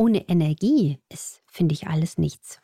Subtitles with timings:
[0.00, 2.58] ohne Energie ist, finde ich alles nichts.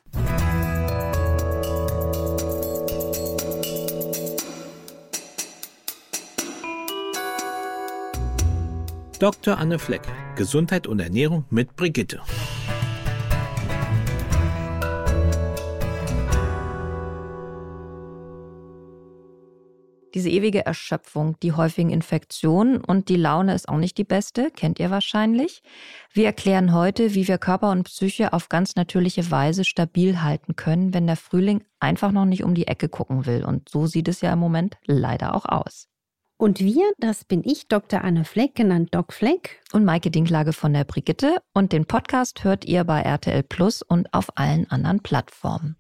[9.19, 9.59] Dr.
[9.59, 10.01] Anne Fleck,
[10.35, 12.23] Gesundheit und Ernährung mit Brigitte.
[20.17, 24.81] Diese ewige Erschöpfung, die häufigen Infektionen und die Laune ist auch nicht die beste, kennt
[24.81, 25.63] ihr wahrscheinlich.
[26.11, 30.95] Wir erklären heute, wie wir Körper und Psyche auf ganz natürliche Weise stabil halten können,
[30.95, 33.45] wenn der Frühling einfach noch nicht um die Ecke gucken will.
[33.45, 35.87] Und so sieht es ja im Moment leider auch aus.
[36.39, 38.03] Und wir, das bin ich, Dr.
[38.03, 39.61] Anne Fleck, genannt Doc Fleck.
[39.73, 41.43] Und Maike Dinklage von der Brigitte.
[41.53, 45.77] Und den Podcast hört ihr bei RTL Plus und auf allen anderen Plattformen.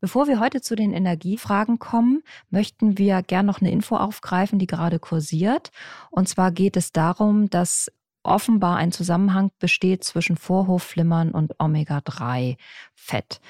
[0.00, 4.66] Bevor wir heute zu den Energiefragen kommen, möchten wir gern noch eine Info aufgreifen, die
[4.66, 5.70] gerade kursiert.
[6.10, 13.40] Und zwar geht es darum, dass offenbar ein Zusammenhang besteht zwischen Vorhofflimmern und Omega-3-Fett.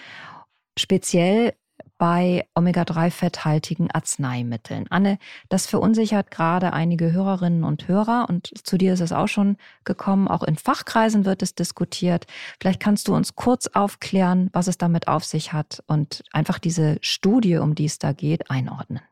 [0.79, 1.55] Speziell
[2.01, 4.87] bei Omega-3-fetthaltigen Arzneimitteln.
[4.88, 5.18] Anne,
[5.51, 10.26] das verunsichert gerade einige Hörerinnen und Hörer und zu dir ist es auch schon gekommen.
[10.26, 12.26] Auch in Fachkreisen wird es diskutiert.
[12.59, 16.96] Vielleicht kannst du uns kurz aufklären, was es damit auf sich hat und einfach diese
[17.02, 19.02] Studie, um die es da geht, einordnen.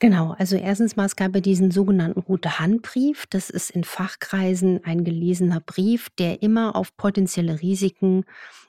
[0.00, 3.26] Genau, also erstens mal, es gab ja diesen sogenannten Rote Handbrief.
[3.30, 8.24] Das ist in Fachkreisen ein gelesener Brief, der immer auf potenzielle Risiken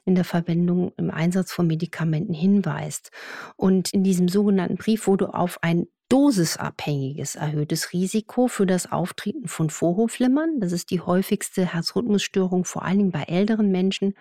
[0.09, 3.11] in der Verwendung, im Einsatz von Medikamenten hinweist.
[3.55, 9.69] Und in diesem sogenannten Brief wurde auf ein dosisabhängiges erhöhtes Risiko für das Auftreten von
[9.69, 14.15] Vorhofflimmern, das ist die häufigste Herzrhythmusstörung, vor allen Dingen bei älteren Menschen,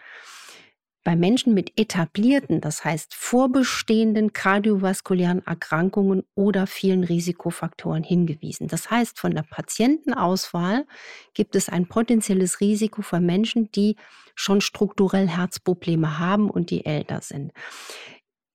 [1.09, 8.69] bei Menschen mit etablierten, das heißt vorbestehenden kardiovaskulären Erkrankungen oder vielen Risikofaktoren hingewiesen.
[8.69, 10.85] Das heißt, von der Patientenauswahl
[11.33, 13.97] gibt es ein potenzielles Risiko für Menschen, die
[14.35, 17.53] schon strukturell Herzprobleme haben und die älter sind.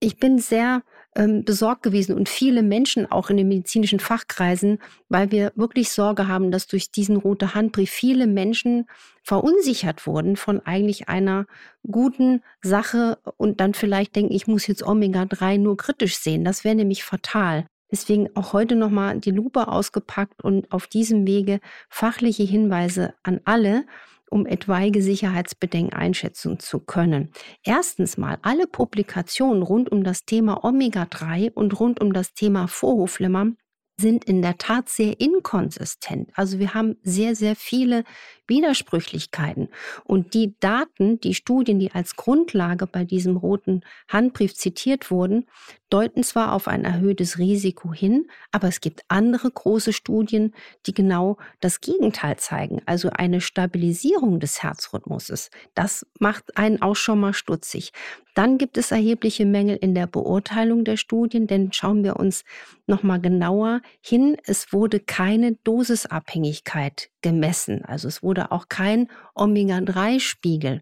[0.04, 0.84] Ich bin sehr
[1.16, 6.28] ähm, besorgt gewesen und viele Menschen auch in den medizinischen Fachkreisen, weil wir wirklich Sorge
[6.28, 8.86] haben, dass durch diesen rote Handbrief viele Menschen
[9.24, 11.46] verunsichert wurden von eigentlich einer
[11.90, 16.44] guten Sache und dann vielleicht denken, ich muss jetzt Omega-3 nur kritisch sehen.
[16.44, 17.66] Das wäre nämlich fatal.
[17.90, 23.86] Deswegen auch heute nochmal die Lupe ausgepackt und auf diesem Wege fachliche Hinweise an alle,
[24.34, 27.30] um etwaige Sicherheitsbedenken einschätzen zu können.
[27.64, 33.58] Erstens mal, alle Publikationen rund um das Thema Omega-3 und rund um das Thema Vorhofflimmern
[33.98, 36.32] sind in der Tat sehr inkonsistent.
[36.34, 38.04] Also wir haben sehr, sehr viele
[38.48, 39.70] Widersprüchlichkeiten.
[40.04, 45.46] Und die Daten, die Studien, die als Grundlage bei diesem roten Handbrief zitiert wurden,
[45.90, 50.54] deuten zwar auf ein erhöhtes Risiko hin, aber es gibt andere große Studien,
[50.88, 55.52] die genau das Gegenteil zeigen, also eine Stabilisierung des Herzrhythmuses.
[55.76, 57.92] Das macht einen auch schon mal stutzig.
[58.34, 62.44] Dann gibt es erhebliche Mängel in der Beurteilung der Studien, denn schauen wir uns
[62.88, 67.86] noch mal genauer hin, es wurde keine Dosisabhängigkeit gemessen.
[67.86, 70.82] Also es wurde auch kein Omega-3-Spiegel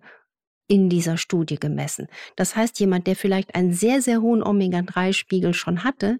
[0.67, 2.07] in dieser Studie gemessen.
[2.37, 6.19] Das heißt, jemand, der vielleicht einen sehr, sehr hohen Omega-3-Spiegel schon hatte,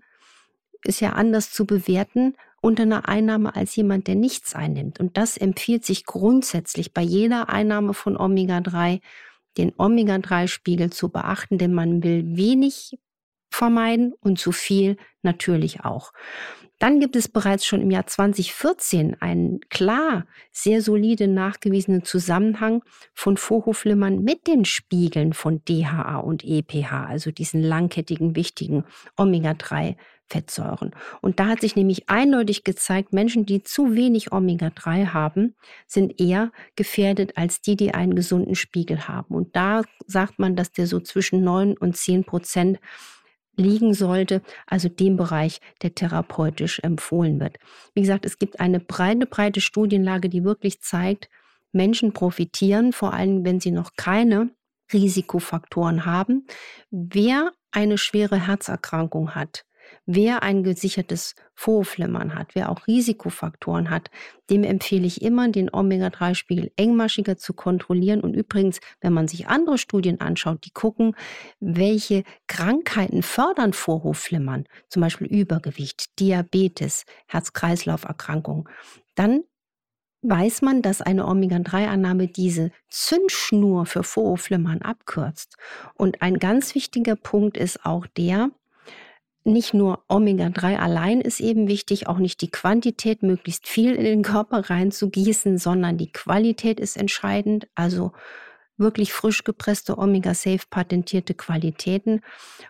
[0.83, 4.99] ist ja anders zu bewerten unter einer Einnahme als jemand, der nichts einnimmt.
[4.99, 8.99] Und das empfiehlt sich grundsätzlich bei jeder Einnahme von Omega-3,
[9.57, 12.97] den Omega-3-Spiegel zu beachten, denn man will wenig
[13.49, 16.13] vermeiden und zu viel natürlich auch.
[16.79, 22.81] Dann gibt es bereits schon im Jahr 2014 einen klar sehr solide nachgewiesenen Zusammenhang
[23.13, 28.85] von Vorhofflimmern mit den Spiegeln von DHA und EPH, also diesen langkettigen wichtigen
[29.15, 29.95] Omega-3
[30.31, 30.91] Fettsäuren.
[31.21, 35.55] Und da hat sich nämlich eindeutig gezeigt, Menschen, die zu wenig Omega-3 haben,
[35.87, 39.35] sind eher gefährdet als die, die einen gesunden Spiegel haben.
[39.35, 42.79] Und da sagt man, dass der so zwischen 9 und 10 Prozent
[43.57, 47.57] liegen sollte, also dem Bereich, der therapeutisch empfohlen wird.
[47.93, 51.29] Wie gesagt, es gibt eine breite, breite Studienlage, die wirklich zeigt,
[51.73, 54.49] Menschen profitieren, vor allem wenn sie noch keine
[54.93, 56.47] Risikofaktoren haben.
[56.89, 59.65] Wer eine schwere Herzerkrankung hat,
[60.05, 64.09] Wer ein gesichertes Vorflimmern hat, wer auch Risikofaktoren hat,
[64.49, 68.21] dem empfehle ich immer, den Omega-3-Spiegel engmaschiger zu kontrollieren.
[68.21, 71.15] Und übrigens, wenn man sich andere Studien anschaut, die gucken,
[71.59, 78.67] welche Krankheiten fördern Vorhofflimmern, zum Beispiel Übergewicht, Diabetes, Herz-Kreislauf-Erkrankungen,
[79.15, 79.43] dann
[80.23, 85.57] weiß man, dass eine Omega-3-Annahme diese Zündschnur für Vorhofflimmern abkürzt.
[85.95, 88.51] Und ein ganz wichtiger Punkt ist auch der,
[89.43, 94.21] nicht nur Omega-3 allein ist eben wichtig, auch nicht die Quantität, möglichst viel in den
[94.21, 97.67] Körper reinzugießen, sondern die Qualität ist entscheidend.
[97.73, 98.11] Also
[98.77, 102.21] wirklich frisch gepresste Omega-Safe patentierte Qualitäten.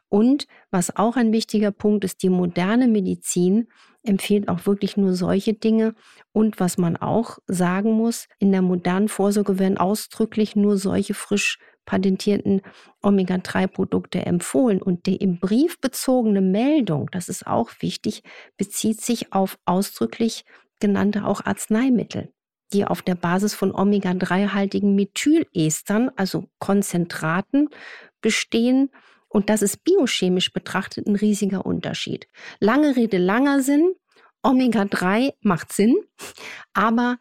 [0.09, 3.67] Und was auch ein wichtiger Punkt ist, die moderne Medizin
[4.03, 5.95] empfiehlt auch wirklich nur solche Dinge.
[6.31, 11.59] Und was man auch sagen muss, in der modernen Vorsorge werden ausdrücklich nur solche frisch
[11.85, 12.61] patentierten
[13.01, 14.81] Omega-3-Produkte empfohlen.
[14.81, 18.23] Und die im Brief bezogene Meldung, das ist auch wichtig,
[18.57, 20.45] bezieht sich auf ausdrücklich
[20.79, 22.33] genannte auch Arzneimittel
[22.73, 27.69] die auf der Basis von Omega-3-haltigen Methylestern, also Konzentraten,
[28.21, 28.91] bestehen.
[29.27, 32.27] Und das ist biochemisch betrachtet ein riesiger Unterschied.
[32.59, 33.93] Lange Rede, langer Sinn.
[34.43, 35.95] Omega-3 macht Sinn,
[36.73, 37.19] aber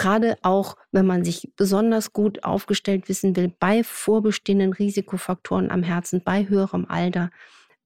[0.00, 6.22] gerade auch, wenn man sich besonders gut aufgestellt wissen will, bei vorbestehenden Risikofaktoren am Herzen,
[6.24, 7.30] bei höherem Alter,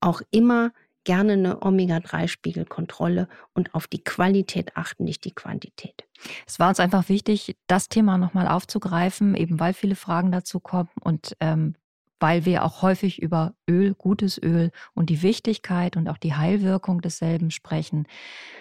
[0.00, 0.72] auch immer
[1.02, 6.04] gerne eine Omega-3-Spiegelkontrolle und auf die Qualität achten, nicht die Quantität.
[6.46, 10.90] Es war uns einfach wichtig, das Thema nochmal aufzugreifen, eben weil viele Fragen dazu kommen
[11.02, 11.74] und ähm,
[12.20, 17.00] weil wir auch häufig über Öl, gutes Öl und die Wichtigkeit und auch die Heilwirkung
[17.00, 18.06] desselben sprechen.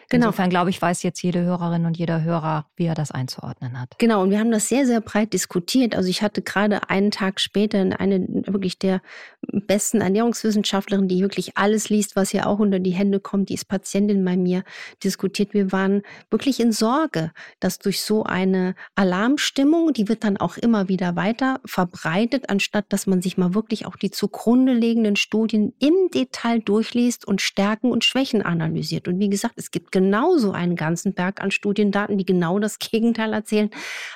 [0.10, 0.28] Genau.
[0.28, 3.96] Insofern glaube ich, weiß jetzt jede Hörerin und jeder Hörer, wie er das einzuordnen hat.
[3.98, 5.96] Genau, und wir haben das sehr, sehr breit diskutiert.
[5.96, 9.02] Also ich hatte gerade einen Tag später eine wirklich der
[9.42, 13.66] besten Ernährungswissenschaftlerin, die wirklich alles liest, was ihr auch unter die Hände kommt, die ist
[13.66, 14.64] Patientin bei mir,
[15.04, 15.54] diskutiert.
[15.54, 20.90] Wir waren wirklich in Sorge, dass durch so eine Alarmstimmung, die wird dann auch immer
[20.90, 25.94] wieder weiter verbreitet, anstatt dass man sich mal wirklich auch die zugrunde liegenden Studien im
[26.14, 29.08] Detail durchliest und Stärken und Schwächen analysiert.
[29.08, 33.34] Und wie gesagt, es gibt genauso einen ganzen Berg an Studiendaten, die genau das Gegenteil
[33.34, 33.70] erzählen.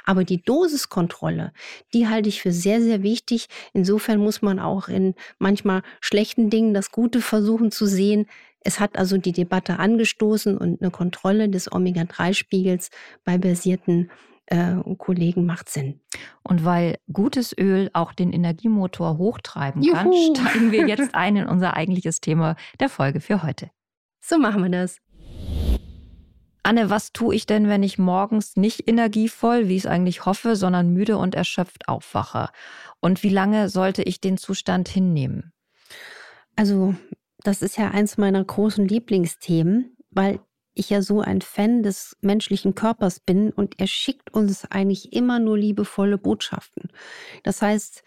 [0.06, 1.52] Aber die Dosiskontrolle,
[1.94, 3.48] die halte ich für sehr, sehr wichtig.
[3.74, 8.28] Insofern muss man auch in manchmal schlechten Dingen das Gute versuchen zu sehen.
[8.62, 12.90] Es hat also die Debatte angestoßen und eine Kontrolle des Omega-3-Spiegels
[13.24, 14.10] bei versierten
[14.48, 16.00] äh, Kollegen macht Sinn.
[16.44, 19.96] Und weil gutes Öl auch den Energiemotor hochtreiben Juhu.
[19.96, 23.70] kann, steigen wir jetzt ein in unser eigentliches Thema der Folge für heute.
[24.22, 24.98] So machen wir das.
[26.64, 30.58] Anne, was tue ich denn, wenn ich morgens nicht energievoll, wie ich es eigentlich hoffe,
[30.58, 32.50] sondern müde und erschöpft aufwache?
[33.00, 35.54] Und wie lange sollte ich den Zustand hinnehmen?
[36.58, 36.96] Also,
[37.44, 40.42] das ist ja eins meiner großen Lieblingsthemen, weil
[40.78, 45.40] ich ja so ein Fan des menschlichen Körpers bin und er schickt uns eigentlich immer
[45.40, 46.90] nur liebevolle Botschaften.
[47.44, 48.04] Das heißt,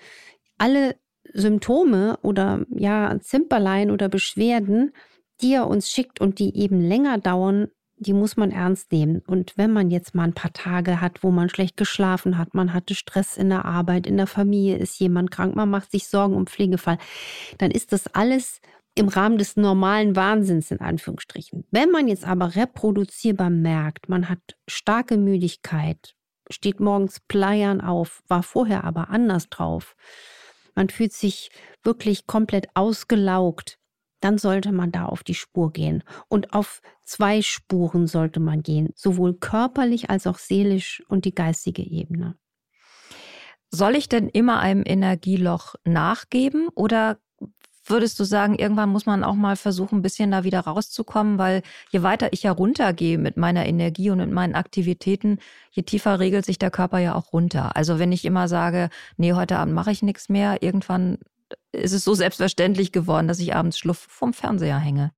[0.59, 0.97] alle
[1.33, 4.93] Symptome oder ja, Zimperlein oder Beschwerden,
[5.41, 9.23] die er uns schickt und die eben länger dauern, die muss man ernst nehmen.
[9.27, 12.73] Und wenn man jetzt mal ein paar Tage hat, wo man schlecht geschlafen hat, man
[12.73, 16.35] hatte Stress in der Arbeit, in der Familie ist jemand krank, man macht sich Sorgen
[16.35, 16.99] um Pflegefall,
[17.59, 18.61] dann ist das alles
[19.01, 21.65] im Rahmen des normalen Wahnsinns in Anführungsstrichen.
[21.71, 26.15] Wenn man jetzt aber reproduzierbar merkt, man hat starke Müdigkeit,
[26.51, 29.97] steht morgens pleiern auf, war vorher aber anders drauf,
[30.75, 31.51] man fühlt sich
[31.83, 33.79] wirklich komplett ausgelaugt,
[34.21, 36.05] dann sollte man da auf die Spur gehen.
[36.29, 41.83] Und auf zwei Spuren sollte man gehen, sowohl körperlich als auch seelisch und die geistige
[41.83, 42.37] Ebene.
[43.71, 47.19] Soll ich denn immer einem Energieloch nachgeben oder
[47.91, 51.63] würdest du sagen, irgendwann muss man auch mal versuchen, ein bisschen da wieder rauszukommen, weil
[51.91, 55.39] je weiter ich ja runtergehe mit meiner Energie und mit meinen Aktivitäten,
[55.71, 57.77] je tiefer regelt sich der Körper ja auch runter.
[57.77, 61.19] Also wenn ich immer sage, nee, heute Abend mache ich nichts mehr, irgendwann
[61.73, 65.13] ist es so selbstverständlich geworden, dass ich abends schluff vom Fernseher hänge.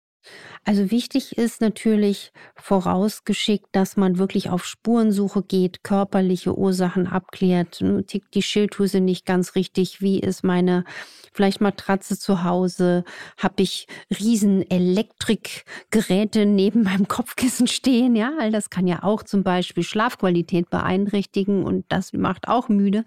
[0.64, 7.82] Also wichtig ist natürlich vorausgeschickt, dass man wirklich auf Spurensuche geht, körperliche Ursachen abklärt.
[8.06, 10.00] Tickt die Schilddrüse nicht ganz richtig?
[10.00, 10.84] Wie ist meine
[11.32, 13.04] vielleicht Matratze zu Hause?
[13.36, 18.14] Habe ich riesen Elektrikgeräte neben meinem Kopfkissen stehen?
[18.14, 23.04] Ja, all das kann ja auch zum Beispiel Schlafqualität beeinträchtigen und das macht auch müde.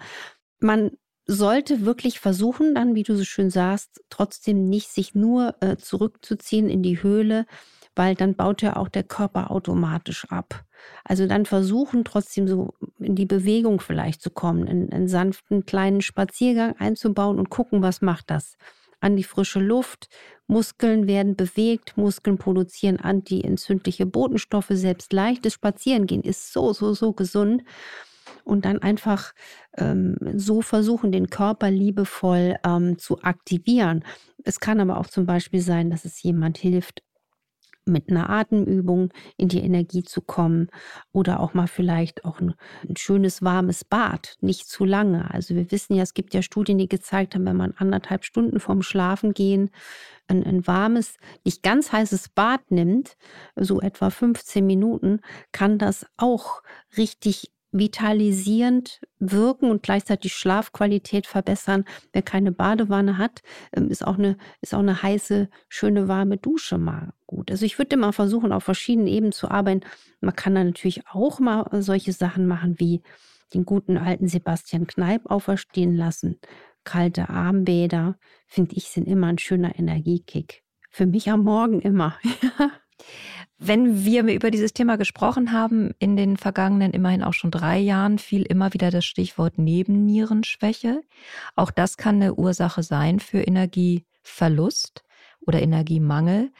[0.60, 0.92] Man
[1.28, 6.70] sollte wirklich versuchen, dann, wie du so schön sagst, trotzdem nicht sich nur äh, zurückzuziehen
[6.70, 7.46] in die Höhle,
[7.96, 10.66] weil dann baut ja auch der Körper automatisch ab.
[11.04, 16.02] Also dann versuchen trotzdem so in die Bewegung vielleicht zu kommen, in einen sanften kleinen
[16.02, 18.58] Spaziergang einzubauen und gucken, was macht das.
[19.00, 20.10] An die frische Luft,
[20.48, 27.64] Muskeln werden bewegt, Muskeln produzieren antientzündliche Botenstoffe, selbst leichtes Spazierengehen ist so, so, so gesund
[28.46, 29.34] und dann einfach
[29.78, 34.06] ähm, so versuchen, den Körper liebevoll ähm, zu aktivieren.
[34.44, 37.02] Es kann aber auch zum Beispiel sein, dass es jemand hilft,
[37.88, 40.70] mit einer Atemübung in die Energie zu kommen
[41.12, 42.56] oder auch mal vielleicht auch ein,
[42.90, 45.32] ein, schönes warmes Bad, nicht zu lange.
[45.32, 48.60] Also wir wissen ja, es gibt ja Studien, die gezeigt haben, wenn man anderthalb Stunden
[48.60, 49.70] vorm Schlafen gehen
[50.28, 53.18] ein, ein warmes, nicht ganz heißes Bad nimmt,
[53.56, 55.22] so etwa 15 Minuten,
[55.52, 56.62] kann das auch
[56.98, 61.86] richtig vitalisierend wirken und gleichzeitig Schlafqualität verbessern.
[62.14, 63.42] Wer keine Badewanne hat,
[63.76, 67.52] ähm, ist auch eine, ist auch eine heiße, schöne, warme Dusche mal gut.
[67.52, 69.82] Also ich würde immer versuchen, auf verschiedenen Ebenen zu arbeiten.
[70.22, 73.02] Man kann da natürlich auch mal solche Sachen machen wie
[73.54, 76.40] den guten alten Sebastian Kneip auferstehen lassen.
[76.84, 78.18] Kalte Armbäder,
[78.48, 80.64] finde ich, sind immer ein schöner Energiekick.
[80.92, 82.18] Für mich am Morgen immer.
[83.58, 88.20] Wenn wir über dieses Thema gesprochen haben, in den vergangenen immerhin auch schon drei Jahren,
[88.20, 91.02] fiel immer wieder das Stichwort Nebennierenschwäche.
[91.56, 95.04] Auch das kann eine Ursache sein für Energieverlust
[95.42, 96.52] oder Energiemangel.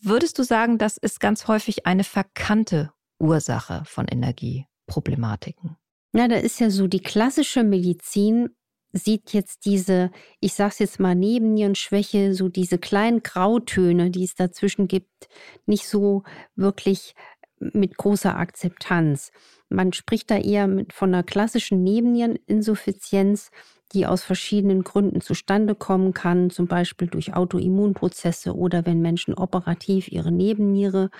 [0.00, 5.76] Würdest du sagen, das ist ganz häufig eine verkannte Ursache von Energieproblematiken?
[6.14, 8.55] Ja, da ist ja so die klassische Medizin
[8.96, 10.10] sieht jetzt diese,
[10.40, 15.28] ich sag's jetzt mal, Nebennierenschwäche, so diese kleinen Grautöne, die es dazwischen gibt,
[15.66, 16.22] nicht so
[16.54, 17.14] wirklich
[17.58, 19.30] mit großer Akzeptanz.
[19.68, 23.50] Man spricht da eher mit, von einer klassischen Nebenniereninsuffizienz,
[23.92, 30.08] die aus verschiedenen Gründen zustande kommen kann, zum Beispiel durch Autoimmunprozesse oder wenn Menschen operativ
[30.08, 31.10] ihre Nebenniere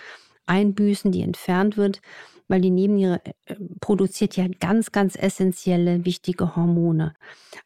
[0.47, 2.01] einbüßen, die entfernt wird
[2.49, 7.15] weil die Nebenniere äh, produziert ja ganz, ganz essentielle, wichtige Hormone.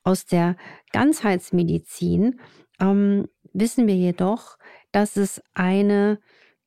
[0.02, 0.56] Aus der
[0.92, 2.40] Ganzheitsmedizin
[2.80, 4.56] ähm, wissen wir jedoch,
[4.92, 6.18] dass es eine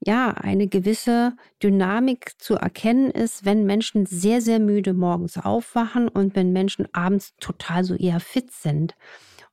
[0.05, 6.35] ja, eine gewisse Dynamik zu erkennen ist, wenn Menschen sehr, sehr müde morgens aufwachen und
[6.35, 8.95] wenn Menschen abends total so eher fit sind.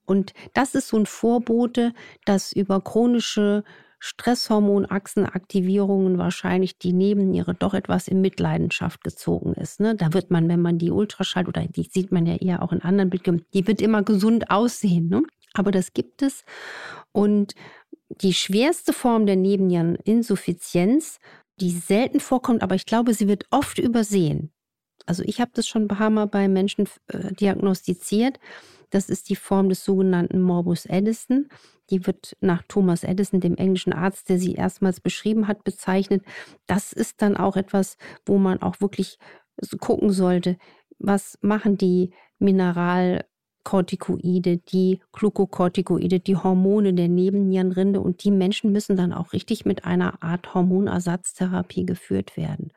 [0.06, 1.92] Und das ist so ein Vorbote,
[2.24, 3.62] dass über chronische
[4.00, 9.78] Stresshormonachsenaktivierungen wahrscheinlich die Nebenniere doch etwas in Mitleidenschaft gezogen ist.
[9.78, 9.94] Ne?
[9.94, 12.80] Da wird man, wenn man die Ultraschall oder die sieht man ja eher auch in
[12.80, 15.08] anderen Bildern, die wird immer gesund aussehen.
[15.08, 15.22] Ne?
[15.52, 16.44] Aber das gibt es.
[17.12, 17.54] Und
[18.08, 21.18] die schwerste Form der Nebenniereninsuffizienz,
[21.60, 24.50] die selten vorkommt, aber ich glaube, sie wird oft übersehen.
[25.06, 28.38] Also ich habe das schon ein paar Mal bei Menschen äh, diagnostiziert.
[28.90, 31.48] Das ist die Form des sogenannten Morbus Addison.
[31.90, 36.22] Die wird nach Thomas Edison, dem englischen Arzt, der sie erstmals beschrieben hat, bezeichnet.
[36.66, 39.18] Das ist dann auch etwas, wo man auch wirklich
[39.80, 40.56] gucken sollte,
[40.98, 49.12] was machen die Mineralkortikoide, die Glukokortikoide, die Hormone der Nebennierenrinde und die Menschen müssen dann
[49.12, 52.72] auch richtig mit einer Art Hormonersatztherapie geführt werden.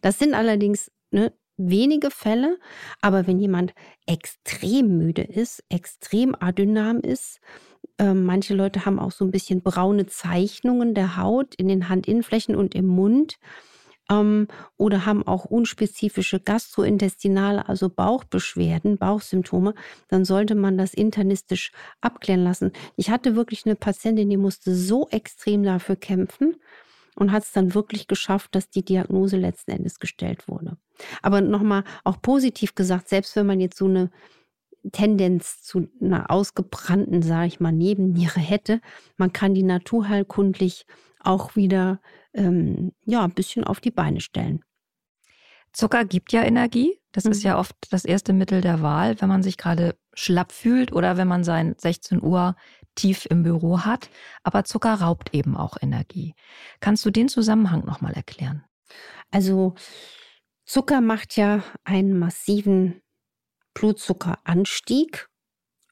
[0.00, 1.32] Das sind allerdings ne,
[1.70, 2.58] wenige Fälle,
[3.00, 3.74] aber wenn jemand
[4.06, 7.40] extrem müde ist, extrem adynam ist,
[7.98, 12.56] ähm, manche Leute haben auch so ein bisschen braune Zeichnungen der Haut in den Handinnenflächen
[12.56, 13.38] und im Mund
[14.10, 19.74] ähm, oder haben auch unspezifische gastrointestinale, also Bauchbeschwerden, Bauchsymptome,
[20.08, 22.72] dann sollte man das internistisch abklären lassen.
[22.96, 26.56] Ich hatte wirklich eine Patientin, die musste so extrem dafür kämpfen
[27.16, 30.76] und hat es dann wirklich geschafft, dass die Diagnose letzten Endes gestellt wurde.
[31.20, 34.10] Aber nochmal auch positiv gesagt, selbst wenn man jetzt so eine
[34.90, 38.80] Tendenz zu einer ausgebrannten, sage ich mal, Nebenniere hätte.
[39.16, 40.86] Man kann die naturheilkundlich
[41.20, 42.00] auch wieder
[42.34, 44.64] ähm, ja, ein bisschen auf die Beine stellen.
[45.72, 46.98] Zucker gibt ja Energie.
[47.12, 47.32] Das mhm.
[47.32, 51.16] ist ja oft das erste Mittel der Wahl, wenn man sich gerade schlapp fühlt oder
[51.16, 52.56] wenn man sein 16 Uhr
[52.94, 54.10] tief im Büro hat.
[54.42, 56.34] Aber Zucker raubt eben auch Energie.
[56.80, 58.64] Kannst du den Zusammenhang nochmal erklären?
[59.30, 59.74] Also
[60.64, 63.00] Zucker macht ja einen massiven
[63.74, 65.28] Blutzuckeranstieg.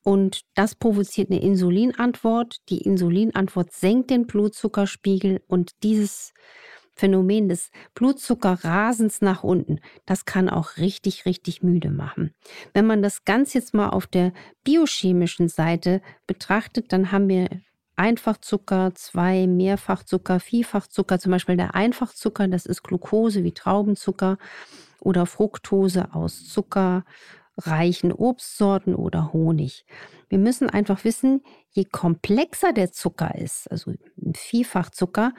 [0.03, 2.57] Und das provoziert eine Insulinantwort.
[2.71, 6.33] Die Insulinantwort senkt den Blutzuckerspiegel und dieses
[7.01, 12.35] Phänomen des Blutzuckerrasens nach unten, das kann auch richtig, richtig müde machen.
[12.75, 14.33] Wenn man das ganz jetzt mal auf der
[14.65, 17.49] biochemischen Seite betrachtet, dann haben wir
[17.97, 24.37] Einfachzucker, zwei Mehrfachzucker, Vielfachzucker, zum Beispiel der Einfachzucker, das ist Glucose wie Traubenzucker
[25.01, 27.05] oder Fructose aus Zucker,
[27.57, 29.87] reichen Obstsorten oder Honig.
[30.29, 35.33] Wir müssen einfach wissen, je komplexer der Zucker ist, also ein Vielfachzucker,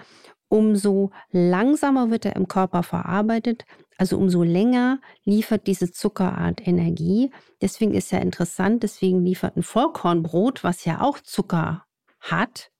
[0.51, 3.65] umso langsamer wird er im Körper verarbeitet,
[3.97, 7.31] also umso länger liefert diese Zuckerart Energie.
[7.61, 11.85] Deswegen ist ja interessant, deswegen liefert ein Vollkornbrot, was ja auch Zucker
[12.19, 12.71] hat,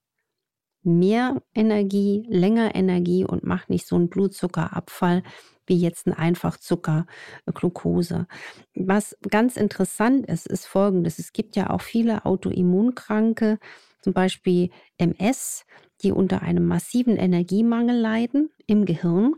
[0.82, 5.22] mehr Energie, länger Energie und macht nicht so einen Blutzuckerabfall
[5.66, 7.06] wie jetzt ein Einfachzucker,
[7.54, 8.26] Glucose.
[8.74, 11.18] Was ganz interessant ist, ist folgendes.
[11.18, 13.58] Es gibt ja auch viele Autoimmunkranke,
[14.02, 15.64] zum Beispiel MS,
[16.02, 19.34] die unter einem massiven Energiemangel leiden im Gehirn.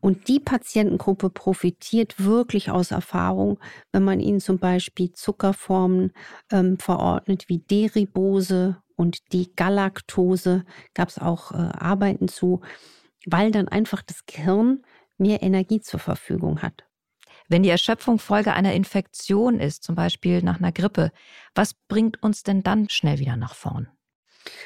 [0.00, 3.58] Und die Patientengruppe profitiert wirklich aus Erfahrung,
[3.92, 6.12] wenn man ihnen zum Beispiel Zuckerformen
[6.52, 10.64] ähm, verordnet wie Deribose und die Galaktose.
[10.94, 12.60] Gab es auch äh, Arbeiten zu,
[13.26, 14.82] weil dann einfach das Gehirn
[15.18, 16.84] mehr Energie zur Verfügung hat.
[17.48, 21.12] Wenn die Erschöpfung Folge einer Infektion ist, zum Beispiel nach einer Grippe,
[21.54, 23.88] was bringt uns denn dann schnell wieder nach vorn?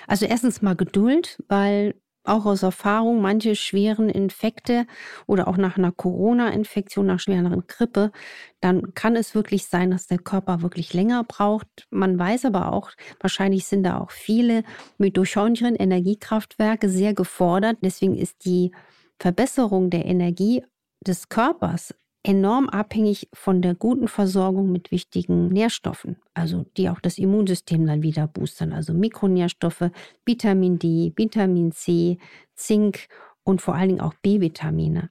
[0.07, 1.95] Also erstens mal Geduld, weil
[2.25, 4.87] auch aus Erfahrung manche schweren Infekte
[5.27, 8.13] oder auch nach einer Corona-Infektion, nach schwereren Grippe,
[8.61, 11.67] dann kann es wirklich sein, dass der Körper wirklich länger braucht.
[11.91, 14.65] Man weiß aber auch, wahrscheinlich sind da auch viele
[14.99, 17.79] Mitochondrien, Energiekraftwerke sehr gefordert.
[17.83, 18.73] Deswegen ist die
[19.19, 20.63] Verbesserung der Energie
[21.07, 27.19] des Körpers enorm abhängig von der guten Versorgung mit wichtigen Nährstoffen, also die auch das
[27.19, 29.91] Immunsystem dann wieder boostern, also Mikronährstoffe,
[30.27, 32.19] Vitamin D, Vitamin C,
[32.55, 33.09] Zink
[33.43, 35.11] und vor allen Dingen auch B-Vitamine.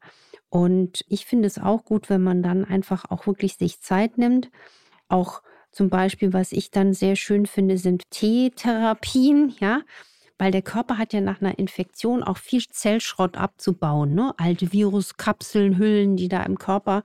[0.50, 4.50] Und ich finde es auch gut, wenn man dann einfach auch wirklich sich Zeit nimmt,
[5.08, 9.82] auch zum Beispiel, was ich dann sehr schön finde, sind Teetherapien, ja,
[10.39, 14.34] weil der Körper hat ja nach einer Infektion auch viel Zellschrott abzubauen, ne?
[14.38, 17.03] alte Viruskapseln, Hüllen, die da im Körper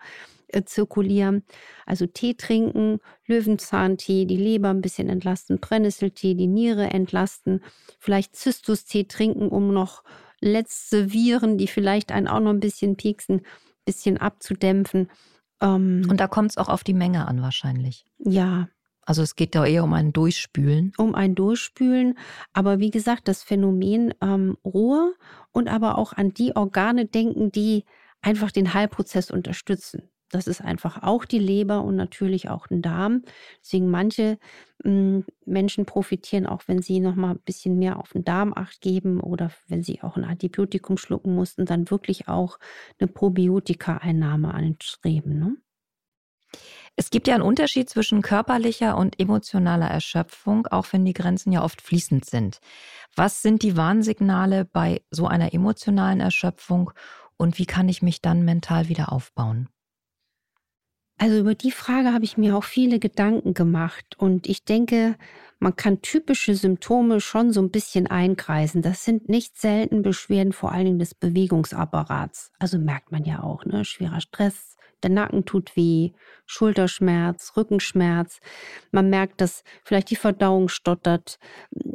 [0.49, 1.43] äh, zirkulieren.
[1.85, 7.61] Also Tee trinken, Löwenzahntee, die Leber ein bisschen entlasten, Brennnesseltee, die Niere entlasten,
[7.99, 10.05] vielleicht Zystustee trinken, um noch
[10.41, 15.11] letzte Viren, die vielleicht einen auch noch ein bisschen pieksen, ein bisschen abzudämpfen.
[15.61, 18.05] Ähm, Und da kommt es auch auf die Menge an wahrscheinlich.
[18.19, 18.69] Ja,
[19.07, 20.93] also es geht da eher um ein Durchspülen.
[20.97, 22.19] Um ein Durchspülen.
[22.53, 25.15] Aber wie gesagt, das Phänomen ähm, Ruhe
[25.53, 27.85] und aber auch an die Organe denken, die
[28.23, 30.11] einfach den Heilprozess unterstützen.
[30.31, 33.23] Das ist einfach auch die Leber und natürlich auch ein Darm.
[33.61, 34.39] Deswegen manche
[34.83, 38.81] hm, Menschen profitieren auch, wenn sie noch mal ein bisschen mehr auf den Darm acht
[38.81, 42.59] geben oder wenn sie auch ein Antibiotikum schlucken mussten, dann wirklich auch
[42.99, 45.39] eine Probiotika-Einnahme anstreben.
[45.39, 45.57] Ne?
[46.97, 51.65] Es gibt ja einen Unterschied zwischen körperlicher und emotionaler Erschöpfung, auch wenn die Grenzen ja
[51.65, 52.61] oft fließend sind.
[53.17, 56.93] Was sind die Warnsignale bei so einer emotionalen Erschöpfung
[57.37, 59.69] und wie kann ich mich dann mental wieder aufbauen?
[61.19, 65.17] Also über die Frage habe ich mir auch viele Gedanken gemacht und ich denke,
[65.61, 68.83] man kann typische Symptome schon so ein bisschen einkreisen.
[68.83, 72.51] Das sind nicht selten Beschwerden vor allen Dingen des Bewegungsapparats.
[72.59, 73.85] Also merkt man ja auch, ne?
[73.85, 76.11] Schwerer Stress, der Nacken tut weh,
[76.47, 78.41] Schulterschmerz, Rückenschmerz.
[78.91, 81.39] Man merkt, dass vielleicht die Verdauung stottert.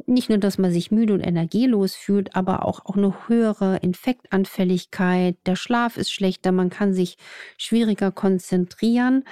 [0.05, 5.35] Nicht nur, dass man sich müde und energielos fühlt, aber auch, auch eine höhere Infektanfälligkeit.
[5.45, 7.17] Der Schlaf ist schlechter, man kann sich
[7.57, 9.23] schwieriger konzentrieren.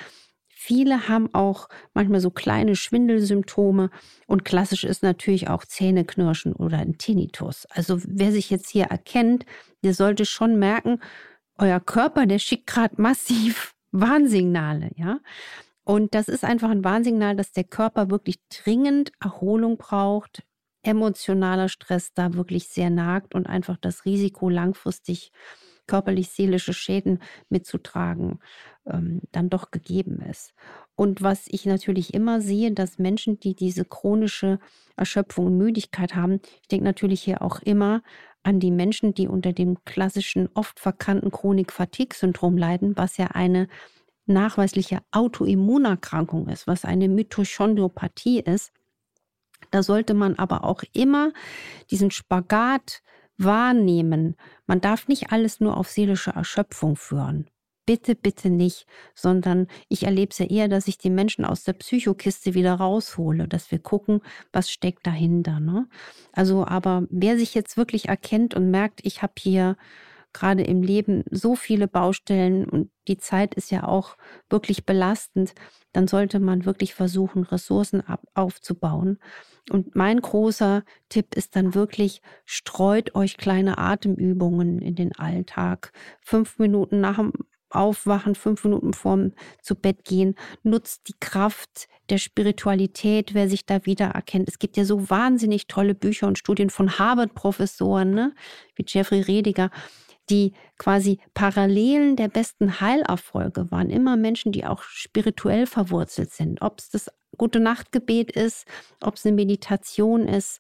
[0.50, 3.92] Viele haben auch manchmal so kleine Schwindelsymptome
[4.26, 7.68] und klassisch ist natürlich auch Zähneknirschen oder ein Tinnitus.
[7.70, 9.46] Also wer sich jetzt hier erkennt,
[9.84, 11.00] der sollte schon merken,
[11.58, 15.20] euer Körper, der schickt gerade massiv Warnsignale, ja.
[15.84, 20.44] Und das ist einfach ein Warnsignal, dass der Körper wirklich dringend Erholung braucht,
[20.84, 25.32] emotionaler Stress da wirklich sehr nagt und einfach das Risiko langfristig
[25.88, 28.40] körperlich-seelische Schäden mitzutragen,
[28.86, 30.54] ähm, dann doch gegeben ist.
[30.96, 34.60] Und was ich natürlich immer sehe, dass Menschen, die diese chronische
[34.98, 38.04] Erschöpfung und Müdigkeit haben, ich denke natürlich hier auch immer
[38.48, 43.68] an die Menschen, die unter dem klassischen, oft verkannten Chronik-Fatigue-Syndrom leiden, was ja eine
[44.26, 48.72] nachweisliche Autoimmunerkrankung ist, was eine Mitochondriopathie ist.
[49.70, 51.34] Da sollte man aber auch immer
[51.92, 53.02] diesen Spagat
[53.38, 54.38] wahrnehmen.
[54.66, 57.50] Man darf nicht alles nur auf seelische Erschöpfung führen
[57.88, 61.74] bitte, bitte nicht, sondern ich erlebe es ja eher, dass ich die Menschen aus der
[61.74, 64.22] Psychokiste wieder raushole, dass wir gucken,
[64.52, 65.60] was steckt dahinter.
[65.60, 65.88] Ne?
[66.34, 69.78] Also, aber wer sich jetzt wirklich erkennt und merkt, ich habe hier
[70.34, 74.18] gerade im Leben so viele Baustellen und die Zeit ist ja auch
[74.50, 75.54] wirklich belastend,
[75.94, 78.04] dann sollte man wirklich versuchen, Ressourcen
[78.36, 79.18] aufzubauen.
[79.72, 85.92] Und mein großer Tipp ist dann wirklich, streut euch kleine Atemübungen in den Alltag.
[86.22, 87.34] Fünf Minuten nach dem
[87.70, 93.86] Aufwachen, fünf Minuten vorm zu Bett gehen, nutzt die Kraft der Spiritualität, wer sich da
[93.86, 94.48] wiedererkennt.
[94.48, 98.34] Es gibt ja so wahnsinnig tolle Bücher und Studien von Harvard-Professoren, ne?
[98.76, 99.70] wie Jeffrey Rediger,
[100.30, 103.90] die quasi Parallelen der besten Heilerfolge waren.
[103.90, 106.62] Immer Menschen, die auch spirituell verwurzelt sind.
[106.62, 108.66] Ob es das gute Nachtgebet ist,
[109.02, 110.60] ob es eine Meditation ist.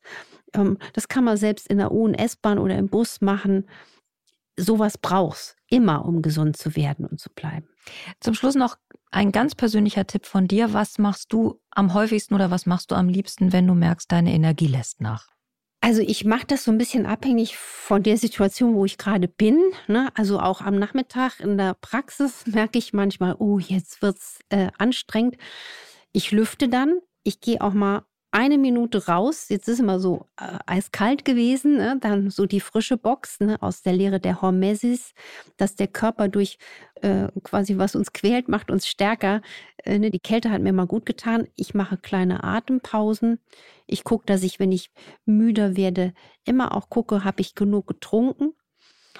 [0.54, 3.68] Ähm, das kann man selbst in der U- und S-Bahn oder im Bus machen
[4.58, 7.68] sowas brauchst, immer um gesund zu werden und zu bleiben.
[8.20, 8.78] Zum Schluss noch
[9.12, 10.74] ein ganz persönlicher Tipp von dir.
[10.74, 14.34] Was machst du am häufigsten oder was machst du am liebsten, wenn du merkst, deine
[14.34, 15.28] Energie lässt nach?
[15.80, 19.62] Also ich mache das so ein bisschen abhängig von der Situation, wo ich gerade bin.
[19.88, 20.10] Ne?
[20.16, 25.38] Also auch am Nachmittag in der Praxis merke ich manchmal, oh, jetzt wird's äh, anstrengend.
[26.12, 27.00] Ich lüfte dann.
[27.24, 29.48] Ich gehe auch mal eine Minute raus.
[29.50, 31.78] Jetzt ist immer so äh, eiskalt gewesen.
[31.78, 31.98] Ne?
[32.00, 33.62] Dann so die frische Box ne?
[33.62, 35.14] aus der Lehre der Hormesis,
[35.58, 36.58] dass der Körper durch
[37.02, 39.42] äh, quasi was uns quält, macht uns stärker.
[39.84, 40.12] Äh, ne?
[40.12, 41.48] Die Kälte hat mir mal gut getan.
[41.56, 43.40] Ich mache kleine Atempausen.
[43.86, 44.92] Ich gucke, dass ich, wenn ich
[45.26, 46.14] müder werde,
[46.44, 48.54] immer auch gucke, habe ich genug getrunken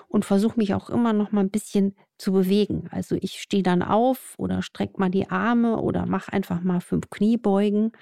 [0.10, 2.88] und versuche mich auch immer noch mal ein bisschen zu bewegen.
[2.92, 7.10] Also ich stehe dann auf oder strecke mal die Arme oder mache einfach mal fünf
[7.10, 7.94] Kniebeugen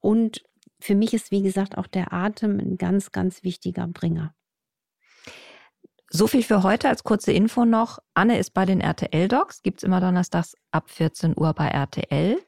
[0.00, 0.42] und
[0.80, 4.34] für mich ist, wie gesagt, auch der Atem ein ganz, ganz wichtiger Bringer.
[6.08, 8.00] So viel für heute als kurze Info noch.
[8.14, 12.38] Anne ist bei den RTL-Docs, gibt es immer donnerstags ab 14 Uhr bei RTL.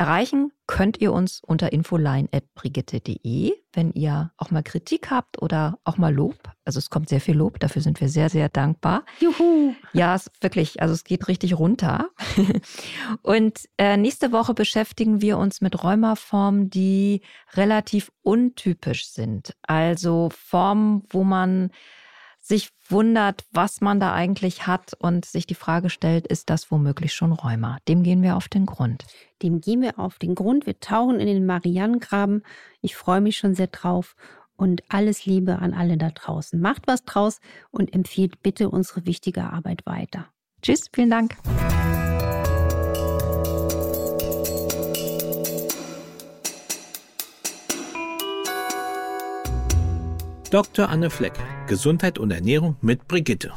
[0.00, 6.14] Erreichen könnt ihr uns unter infoline.brigitte.de, wenn ihr auch mal Kritik habt oder auch mal
[6.14, 6.38] Lob.
[6.64, 9.04] Also es kommt sehr viel Lob, dafür sind wir sehr, sehr dankbar.
[9.18, 9.74] Juhu!
[9.92, 12.08] Ja, es, wirklich, also es geht richtig runter.
[13.22, 17.20] Und äh, nächste Woche beschäftigen wir uns mit Rheumaformen, die
[17.52, 19.54] relativ untypisch sind.
[19.60, 21.72] Also Formen, wo man
[22.50, 27.14] sich wundert, was man da eigentlich hat und sich die Frage stellt, ist das womöglich
[27.14, 27.78] schon Rheuma?
[27.86, 29.06] Dem gehen wir auf den Grund.
[29.40, 30.66] Dem gehen wir auf den Grund.
[30.66, 32.42] Wir tauchen in den Marianengraben.
[32.82, 34.16] Ich freue mich schon sehr drauf.
[34.56, 36.60] Und alles Liebe an alle da draußen.
[36.60, 40.26] Macht was draus und empfiehlt bitte unsere wichtige Arbeit weiter.
[40.60, 41.36] Tschüss, vielen Dank.
[50.50, 50.88] Dr.
[50.88, 51.34] Anne Fleck,
[51.68, 53.52] Gesundheit und Ernährung mit Brigitte.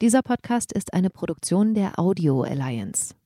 [0.00, 3.17] Dieser Podcast ist eine Produktion der Audio Alliance.